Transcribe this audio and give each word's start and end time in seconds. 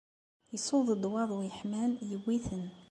Iṣuḍ-d 0.55 1.03
waḍu 1.11 1.39
yeḥman, 1.47 1.91
iwwi-ten. 2.15 2.65